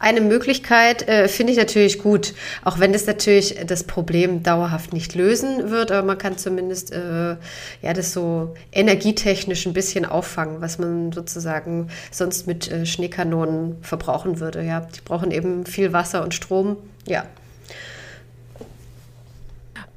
eine 0.00 0.20
Möglichkeit, 0.20 1.08
äh, 1.08 1.28
finde 1.28 1.52
ich 1.52 1.58
natürlich 1.60 2.00
gut. 2.00 2.34
Auch 2.64 2.80
wenn 2.80 2.92
das 2.92 3.06
natürlich 3.06 3.54
das 3.64 3.84
Problem 3.84 4.42
dauerhaft 4.42 4.92
nicht 4.92 5.14
lösen 5.14 5.70
wird, 5.70 5.92
aber 5.92 6.04
man 6.04 6.18
kann 6.18 6.36
zumindest 6.38 6.92
äh, 6.92 7.36
ja, 7.82 7.92
das 7.94 8.12
so 8.12 8.56
energietechnisch 8.72 9.66
ein 9.66 9.72
bisschen 9.72 10.04
auffangen, 10.04 10.60
was 10.60 10.80
man 10.80 11.12
sozusagen 11.12 11.86
sonst 12.10 12.48
mit 12.48 12.68
äh, 12.68 12.84
Schneekanonen 12.84 13.76
verbrauchen 13.82 14.40
würde. 14.40 14.64
Ja, 14.64 14.80
die 14.80 15.02
brauchen 15.04 15.30
eben 15.30 15.66
viel 15.66 15.92
Wasser 15.92 16.24
und 16.24 16.34
Strom. 16.34 16.78
Ja, 17.06 17.26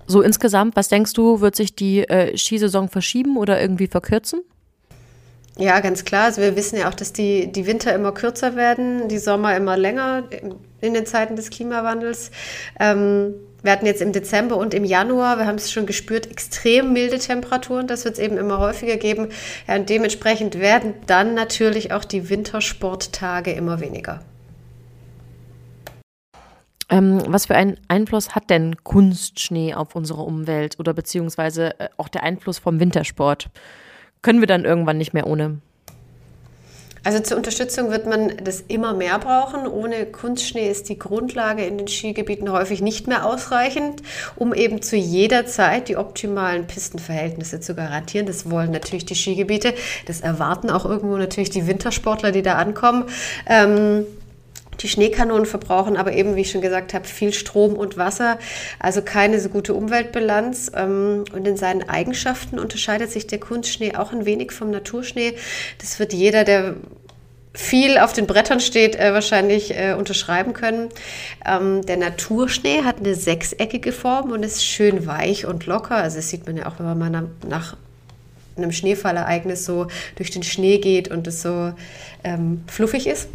so 0.08 0.22
insgesamt, 0.22 0.76
was 0.76 0.90
denkst 0.90 1.14
du, 1.14 1.42
wird 1.42 1.56
sich 1.56 1.76
die 1.76 2.08
äh, 2.08 2.38
Skisaison 2.38 2.90
verschieben 2.90 3.38
oder 3.38 3.60
irgendwie 3.62 3.88
verkürzen? 3.88 4.42
Ja, 5.58 5.80
ganz 5.82 6.04
klar. 6.04 6.26
Also 6.26 6.42
wir 6.42 6.56
wissen 6.56 6.78
ja 6.78 6.90
auch, 6.90 6.96
dass 6.96 7.14
die, 7.14 7.52
die 7.52 7.68
Winter 7.68 7.94
immer 7.94 8.12
kürzer 8.12 8.56
werden, 8.56 9.08
die 9.08 9.20
Sommer 9.20 9.56
immer 9.56 9.78
länger 9.78 10.24
in 10.82 10.94
den 10.94 11.06
Zeiten 11.06 11.36
des 11.36 11.52
Klimawandels. 11.52 12.32
Ähm, 12.80 13.36
wir 13.62 13.72
hatten 13.72 13.86
jetzt 13.86 14.02
im 14.02 14.12
Dezember 14.12 14.58
und 14.58 14.74
im 14.74 14.84
Januar, 14.84 15.38
wir 15.38 15.46
haben 15.46 15.56
es 15.56 15.72
schon 15.72 15.86
gespürt, 15.86 16.30
extrem 16.30 16.92
milde 16.92 17.20
Temperaturen. 17.20 17.88
Das 17.88 18.04
wird 18.04 18.16
es 18.16 18.20
eben 18.20 18.38
immer 18.38 18.60
häufiger 18.60 18.98
geben. 18.98 19.30
Ja, 19.68 19.76
und 19.76 19.90
dementsprechend 19.90 20.60
werden 20.60 20.96
dann 21.06 21.34
natürlich 21.34 21.94
auch 21.94 22.04
die 22.04 22.30
Wintersporttage 22.30 23.54
immer 23.54 23.80
weniger. 23.80 24.20
Ähm, 26.94 27.24
was 27.26 27.48
für 27.48 27.56
einen 27.56 27.78
Einfluss 27.88 28.36
hat 28.36 28.52
denn 28.52 28.76
Kunstschnee 28.84 29.74
auf 29.74 29.96
unsere 29.96 30.22
Umwelt 30.22 30.80
oder 30.80 30.94
beziehungsweise 30.94 31.80
äh, 31.80 31.90
auch 31.98 32.08
der 32.08 32.22
Einfluss 32.22 32.60
vom 32.60 32.80
Wintersport? 32.80 33.48
Können 34.22 34.42
wir 34.42 34.48
dann 34.48 34.64
irgendwann 34.64 35.00
nicht 35.00 35.12
mehr 35.12 35.26
ohne? 35.26 35.58
Also 37.04 37.20
zur 37.20 37.38
Unterstützung 37.38 37.90
wird 37.90 38.06
man 38.06 38.34
das 38.44 38.62
immer 38.62 38.94
mehr 38.94 39.18
brauchen. 39.18 39.66
Ohne 39.66 40.06
Kunstschnee 40.06 40.70
ist 40.70 40.88
die 40.88 41.00
Grundlage 41.00 41.66
in 41.66 41.80
den 41.80 41.88
Skigebieten 41.88 42.52
häufig 42.52 42.80
nicht 42.80 43.08
mehr 43.08 43.26
ausreichend, 43.26 44.04
um 44.36 44.54
eben 44.54 44.84
zu 44.84 44.96
jeder 44.96 45.48
Zeit 45.48 45.90
die 45.90 45.98
optimalen 45.98 46.68
Pistenverhältnisse 46.68 47.60
zu 47.60 47.74
garantieren. 47.74 48.28
Das 48.28 48.52
wollen 48.52 48.70
natürlich 48.70 49.06
die 49.06 49.16
Skigebiete. 49.16 49.74
Das 50.06 50.22
erwarten 50.22 50.70
auch 50.70 50.86
irgendwo 50.86 51.18
natürlich 51.18 51.50
die 51.50 51.66
Wintersportler, 51.66 52.32
die 52.32 52.44
da 52.44 52.54
ankommen. 52.54 53.06
Ähm, 53.50 54.06
die 54.80 54.88
Schneekanonen 54.88 55.46
verbrauchen 55.46 55.98
aber 55.98 56.14
eben, 56.14 56.36
wie 56.36 56.42
ich 56.42 56.52
schon 56.52 56.62
gesagt 56.62 56.94
habe, 56.94 57.06
viel 57.06 57.34
Strom 57.34 57.74
und 57.74 57.98
Wasser, 57.98 58.40
also 58.80 59.02
keine 59.02 59.40
so 59.40 59.50
gute 59.50 59.74
Umweltbilanz. 59.74 60.72
Ähm, 60.76 61.26
und 61.34 61.48
in 61.48 61.58
seinen 61.58 61.88
Eigenschaften 61.90 62.60
unterscheidet 62.60 63.12
sich 63.12 63.28
der 63.28 63.40
Kunstschnee 63.40 63.96
auch 63.96 64.12
ein 64.12 64.26
wenig 64.26 64.52
vom 64.52 64.72
Naturschnee. 64.72 65.36
Das 65.80 66.00
wird 66.00 66.14
jeder, 66.14 66.44
der 66.44 66.76
viel 67.54 68.00
auf 68.00 68.14
den 68.14 68.26
Brettern 68.26 68.60
steht, 68.60 68.96
äh, 68.96 69.14
wahrscheinlich 69.14 69.78
äh, 69.78 69.94
unterschreiben 69.94 70.54
können. 70.54 70.90
Ähm, 71.46 71.86
der 71.86 71.98
Naturschnee 71.98 72.84
hat 72.84 72.98
eine 72.98 73.16
sechseckige 73.16 73.92
Form 73.92 74.32
und 74.32 74.44
ist 74.44 74.66
schön 74.66 75.06
weich 75.06 75.46
und 75.46 75.66
locker. 75.66 75.96
Also 75.96 76.18
das 76.18 76.30
sieht 76.30 76.48
man 76.48 76.58
ja 76.58 76.66
auch, 76.66 76.80
wenn 76.80 76.98
man 76.98 77.32
nach 77.48 77.78
einem 78.58 78.72
Schneefallereignis 78.72 79.66
so 79.66 79.88
durch 80.16 80.32
den 80.32 80.44
Schnee 80.44 80.80
geht 80.80 81.10
und 81.10 81.28
es 81.28 81.42
so 81.42 81.74
ähm, 82.24 82.64
fluffig 82.68 83.08
ist. 83.08 83.28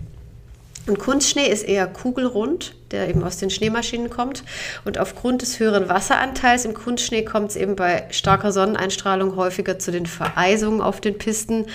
Und 0.88 0.98
Kunstschnee 0.98 1.48
ist 1.48 1.62
eher 1.62 1.86
kugelrund, 1.86 2.74
der 2.90 3.08
eben 3.08 3.22
aus 3.22 3.36
den 3.36 3.50
Schneemaschinen 3.50 4.10
kommt. 4.10 4.42
Und 4.84 4.98
aufgrund 4.98 5.42
des 5.42 5.60
höheren 5.60 5.88
Wasseranteils 5.88 6.64
im 6.64 6.74
Kunstschnee 6.74 7.24
kommt 7.24 7.50
es 7.50 7.56
eben 7.56 7.76
bei 7.76 8.04
starker 8.10 8.52
Sonneneinstrahlung 8.52 9.36
häufiger 9.36 9.78
zu 9.78 9.92
den 9.92 10.06
Vereisungen 10.06 10.80
auf 10.80 11.00
den 11.00 11.18
Pisten. 11.18 11.66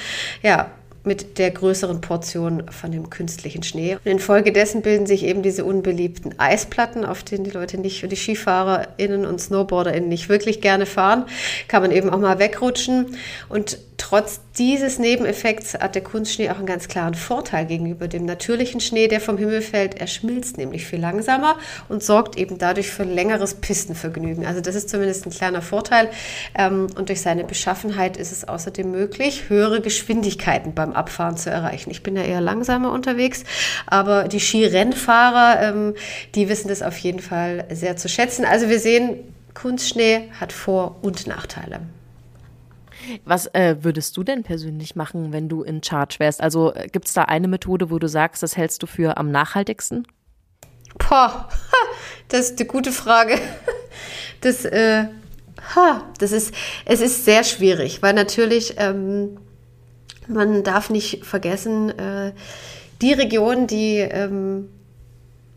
Ja, 0.41 0.71
mit 1.05 1.37
der 1.37 1.51
größeren 1.51 2.01
Portion 2.01 2.63
von 2.71 2.91
dem 2.91 3.09
künstlichen 3.09 3.61
Schnee. 3.63 3.95
Und 3.95 4.09
infolgedessen 4.09 4.81
bilden 4.81 5.05
sich 5.05 5.23
eben 5.23 5.43
diese 5.43 5.65
unbeliebten 5.65 6.39
Eisplatten, 6.39 7.03
auf 7.03 7.23
denen 7.23 7.43
die 7.43 7.51
Leute 7.51 7.77
nicht, 7.77 8.09
die 8.09 8.15
SkifahrerInnen 8.15 9.25
und 9.25 9.39
SnowboarderInnen 9.39 10.07
nicht 10.07 10.29
wirklich 10.29 10.61
gerne 10.61 10.85
fahren. 10.85 11.25
Kann 11.67 11.81
man 11.81 11.91
eben 11.91 12.09
auch 12.09 12.19
mal 12.19 12.39
wegrutschen. 12.39 13.17
Und 13.49 13.77
trotz 14.03 14.41
dieses 14.57 14.99
Nebeneffekts 14.99 15.75
hat 15.75 15.95
der 15.95 16.03
Kunstschnee 16.03 16.49
auch 16.49 16.57
einen 16.57 16.65
ganz 16.65 16.89
klaren 16.89 17.13
Vorteil 17.13 17.65
gegenüber 17.65 18.09
dem 18.09 18.25
natürlichen 18.25 18.81
Schnee, 18.81 19.07
der 19.07 19.21
vom 19.21 19.37
Himmel 19.37 19.61
fällt. 19.61 19.95
Er 19.95 20.07
schmilzt 20.07 20.57
nämlich 20.57 20.85
viel 20.85 20.99
langsamer 20.99 21.55
und 21.87 22.03
sorgt 22.03 22.37
eben 22.37 22.57
dadurch 22.57 22.91
für 22.91 23.03
längeres 23.03 23.53
Pistenvergnügen. 23.53 24.45
Also 24.45 24.59
das 24.59 24.75
ist 24.75 24.89
zumindest 24.89 25.25
ein 25.25 25.29
kleiner 25.29 25.61
Vorteil. 25.61 26.09
Ähm, 26.53 26.87
und 26.97 27.07
durch 27.07 27.21
seine 27.21 27.45
Beschaffenheit 27.45 28.17
ist 28.17 28.33
es 28.33 28.45
außerdem 28.45 28.91
möglich, 28.91 29.47
höhere 29.47 29.79
Geschwindigkeiten 29.79 30.73
beim 30.73 30.91
Abfahren 30.91 31.37
zu 31.37 31.49
erreichen. 31.49 31.89
Ich 31.89 32.03
bin 32.03 32.17
ja 32.17 32.23
eher 32.23 32.41
langsamer 32.41 32.91
unterwegs, 32.91 33.45
aber 33.85 34.27
die 34.27 34.41
Skirennfahrer, 34.41 35.61
ähm, 35.61 35.93
die 36.35 36.49
wissen 36.49 36.67
das 36.67 36.81
auf 36.81 36.97
jeden 36.97 37.19
Fall 37.21 37.63
sehr 37.71 37.95
zu 37.95 38.09
schätzen. 38.09 38.43
Also 38.43 38.67
wir 38.67 38.81
sehen, 38.81 39.33
Kunstschnee 39.53 40.29
hat 40.41 40.51
Vor- 40.51 40.97
und 41.01 41.25
Nachteile. 41.25 41.79
Was 43.25 43.47
äh, 43.47 43.77
würdest 43.81 44.15
du 44.17 44.23
denn 44.23 44.43
persönlich 44.43 44.95
machen, 44.95 45.31
wenn 45.33 45.49
du 45.49 45.63
in 45.63 45.83
Charge 45.83 46.15
wärst? 46.19 46.41
Also 46.41 46.73
äh, 46.73 46.87
gibt 46.87 47.07
es 47.07 47.13
da 47.13 47.23
eine 47.23 47.47
Methode, 47.47 47.89
wo 47.89 47.99
du 47.99 48.07
sagst, 48.07 48.43
das 48.43 48.57
hältst 48.57 48.83
du 48.83 48.87
für 48.87 49.17
am 49.17 49.31
nachhaltigsten? 49.31 50.07
Boah, 50.97 51.49
das 52.27 52.51
ist 52.51 52.59
eine 52.59 52.67
gute 52.67 52.91
Frage. 52.91 53.37
Das, 54.41 54.65
äh, 54.65 55.05
das 56.19 56.33
ist, 56.33 56.53
es 56.83 56.99
ist 56.99 57.23
sehr 57.23 57.45
schwierig, 57.45 58.01
weil 58.01 58.13
natürlich, 58.13 58.75
ähm, 58.77 59.37
man 60.27 60.63
darf 60.63 60.89
nicht 60.89 61.25
vergessen, 61.25 61.97
äh, 61.97 62.33
die 63.01 63.13
Region, 63.13 63.67
die 63.67 63.99
ähm, 63.99 64.67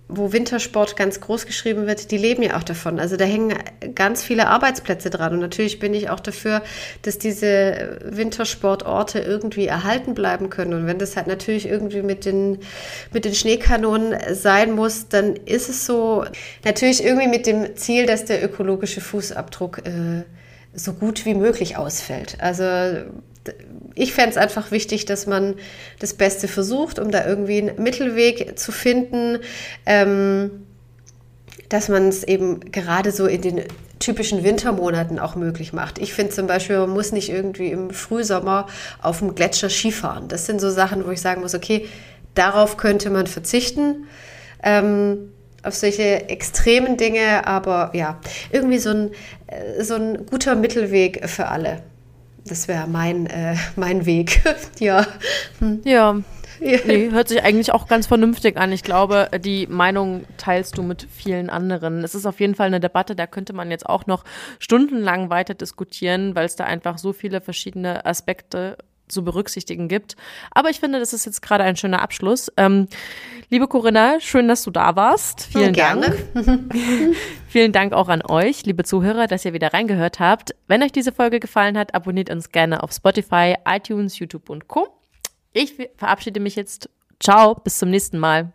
wo 0.08 0.32
Wintersport 0.32 0.96
ganz 0.96 1.20
groß 1.20 1.46
geschrieben 1.46 1.86
wird, 1.86 2.10
die 2.10 2.18
leben 2.18 2.42
ja 2.42 2.56
auch 2.56 2.62
davon. 2.62 3.00
Also 3.00 3.16
da 3.16 3.25
hängen 3.25 3.54
ganz 3.94 4.22
viele 4.22 4.46
Arbeitsplätze 4.46 5.10
dran. 5.10 5.32
Und 5.32 5.40
natürlich 5.40 5.80
bin 5.80 5.94
ich 5.94 6.10
auch 6.10 6.20
dafür, 6.20 6.62
dass 7.02 7.18
diese 7.18 7.98
Wintersportorte 8.04 9.18
irgendwie 9.18 9.66
erhalten 9.66 10.14
bleiben 10.14 10.48
können. 10.48 10.75
Und 10.75 10.86
wenn 10.86 10.98
das 10.98 11.16
halt 11.16 11.26
natürlich 11.26 11.66
irgendwie 11.68 12.02
mit 12.02 12.25
den, 12.25 12.58
mit 13.12 13.25
den 13.25 13.34
Schneekanonen 13.34 14.16
sein 14.34 14.72
muss, 14.72 15.08
dann 15.08 15.34
ist 15.34 15.68
es 15.68 15.86
so. 15.86 16.25
Natürlich 16.64 17.02
irgendwie 17.02 17.28
mit 17.28 17.46
dem 17.46 17.76
Ziel, 17.76 18.06
dass 18.06 18.25
der 18.25 18.44
ökologische 18.44 19.00
Fußabdruck 19.00 19.78
äh, 19.86 20.22
so 20.76 20.92
gut 20.92 21.25
wie 21.25 21.35
möglich 21.35 21.76
ausfällt. 21.76 22.37
Also 22.40 22.64
ich 23.95 24.12
fände 24.12 24.30
es 24.30 24.37
einfach 24.37 24.71
wichtig, 24.71 25.06
dass 25.06 25.26
man 25.26 25.54
das 25.99 26.14
Beste 26.14 26.49
versucht, 26.49 26.99
um 26.99 27.11
da 27.11 27.26
irgendwie 27.26 27.59
einen 27.59 27.83
Mittelweg 27.83 28.59
zu 28.59 28.73
finden, 28.73 29.38
ähm, 29.87 30.50
dass 31.68 31.88
man 31.88 32.09
es 32.09 32.23
eben 32.23 32.61
gerade 32.73 33.11
so 33.11 33.26
in 33.26 33.42
den 33.42 33.62
typischen 33.99 34.45
Wintermonaten 34.45 35.18
auch 35.18 35.37
möglich 35.37 35.73
macht. 35.73 35.99
Ich 35.99 36.12
finde 36.12 36.33
zum 36.33 36.47
Beispiel, 36.47 36.78
man 36.78 36.90
muss 36.90 37.12
nicht 37.12 37.30
irgendwie 37.30 37.71
im 37.71 37.90
Frühsommer 37.90 38.66
auf 39.00 39.21
dem 39.21 39.35
Gletscher 39.35 39.71
Skifahren. 39.71 40.28
Das 40.28 40.47
sind 40.47 40.61
so 40.61 40.71
Sachen, 40.71 41.06
wo 41.06 41.11
ich 41.11 41.21
sagen 41.21 41.40
muss, 41.40 41.54
okay, 41.54 41.88
darauf 42.35 42.76
könnte 42.76 43.09
man 43.09 43.26
verzichten. 43.26 44.06
Ähm, 44.62 45.33
auf 45.62 45.75
solche 45.75 46.28
extremen 46.28 46.96
Dinge, 46.96 47.46
aber 47.46 47.90
ja, 47.94 48.20
irgendwie 48.50 48.78
so 48.78 48.90
ein, 48.90 49.10
äh, 49.46 49.82
so 49.82 49.94
ein 49.94 50.26
guter 50.26 50.54
Mittelweg 50.54 51.28
für 51.28 51.48
alle. 51.48 51.82
Das 52.46 52.68
wäre 52.68 52.86
mein, 52.86 53.26
äh, 53.26 53.56
mein 53.76 54.06
Weg. 54.06 54.42
ja. 54.78 55.06
Hm. 55.58 55.80
Ja. 55.84 56.16
ja. 56.60 56.78
Nee, 56.86 57.10
hört 57.10 57.28
sich 57.28 57.42
eigentlich 57.42 57.72
auch 57.72 57.88
ganz 57.88 58.06
vernünftig 58.06 58.56
an. 58.56 58.72
Ich 58.72 58.82
glaube, 58.82 59.28
die 59.40 59.66
Meinung 59.66 60.25
teilst 60.36 60.78
du 60.78 60.82
mit 60.82 61.06
vielen 61.10 61.50
anderen. 61.50 62.04
Es 62.04 62.14
ist 62.14 62.26
auf 62.26 62.40
jeden 62.40 62.54
Fall 62.54 62.68
eine 62.68 62.80
Debatte, 62.80 63.16
da 63.16 63.26
könnte 63.26 63.52
man 63.52 63.70
jetzt 63.70 63.86
auch 63.86 64.06
noch 64.06 64.25
stundenlang 64.58 65.30
weiter 65.30 65.54
diskutieren, 65.54 66.34
weil 66.34 66.46
es 66.46 66.56
da 66.56 66.64
einfach 66.64 66.98
so 66.98 67.12
viele 67.12 67.40
verschiedene 67.40 68.06
Aspekte 68.06 68.78
zu 69.08 69.25
berücksichtigen 69.25 69.88
gibt. 69.88 70.16
Aber 70.50 70.70
ich 70.70 70.80
finde, 70.80 70.98
das 70.98 71.12
ist 71.12 71.26
jetzt 71.26 71.42
gerade 71.42 71.64
ein 71.64 71.76
schöner 71.76 72.02
Abschluss. 72.02 72.52
Ähm, 72.56 72.88
liebe 73.50 73.68
Corinna, 73.68 74.20
schön, 74.20 74.48
dass 74.48 74.62
du 74.62 74.70
da 74.70 74.96
warst. 74.96 75.48
Vielen 75.52 75.72
Gerne. 75.72 76.16
Dank. 76.34 76.75
Vielen 77.48 77.72
Dank 77.72 77.92
auch 77.92 78.08
an 78.08 78.22
euch, 78.28 78.64
liebe 78.64 78.84
Zuhörer, 78.84 79.26
dass 79.26 79.44
ihr 79.44 79.52
wieder 79.52 79.72
reingehört 79.72 80.20
habt. 80.20 80.54
Wenn 80.66 80.82
euch 80.82 80.92
diese 80.92 81.12
Folge 81.12 81.40
gefallen 81.40 81.78
hat, 81.78 81.94
abonniert 81.94 82.30
uns 82.30 82.50
gerne 82.50 82.82
auf 82.82 82.92
Spotify, 82.92 83.54
iTunes, 83.66 84.18
YouTube 84.18 84.50
und 84.50 84.68
Co. 84.68 84.88
Ich 85.52 85.75
verabschiede 85.96 86.40
mich 86.40 86.56
jetzt. 86.56 86.90
Ciao, 87.18 87.54
bis 87.54 87.78
zum 87.78 87.90
nächsten 87.90 88.18
Mal. 88.18 88.52